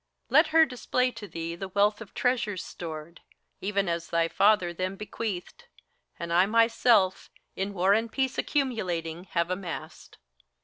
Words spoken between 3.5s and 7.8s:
Even as thy father them bequeathed, and I myself, In